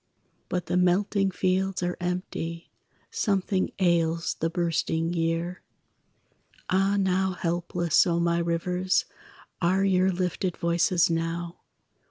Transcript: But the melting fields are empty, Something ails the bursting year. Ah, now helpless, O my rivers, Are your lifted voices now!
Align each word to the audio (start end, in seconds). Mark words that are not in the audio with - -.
But 0.49 0.65
the 0.65 0.77
melting 0.77 1.29
fields 1.29 1.83
are 1.83 1.95
empty, 1.99 2.71
Something 3.11 3.71
ails 3.77 4.33
the 4.39 4.49
bursting 4.49 5.13
year. 5.13 5.61
Ah, 6.71 6.97
now 6.97 7.33
helpless, 7.33 8.07
O 8.07 8.19
my 8.19 8.39
rivers, 8.39 9.05
Are 9.61 9.83
your 9.83 10.11
lifted 10.11 10.57
voices 10.57 11.11
now! 11.11 11.59